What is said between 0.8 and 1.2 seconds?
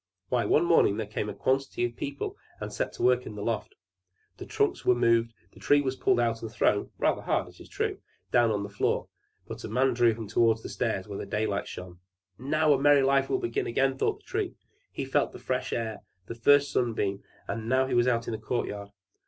there